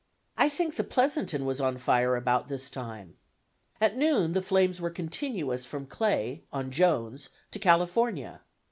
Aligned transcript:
I 0.35 0.49
think 0.49 0.73
the 0.77 0.83
Pleasanton 0.83 1.45
was 1.45 1.61
on 1.61 1.77
fire 1.77 2.15
at 2.15 2.23
about 2.23 2.47
this 2.47 2.71
time. 2.71 3.17
At 3.79 3.95
noon 3.97 4.33
the 4.33 4.41
flames 4.41 4.81
were 4.81 4.89
continuous 4.89 5.63
from 5.67 5.85
Clay, 5.85 6.43
on 6.51 6.71
Jones, 6.71 7.29
to 7.51 7.59
California. 7.59 8.41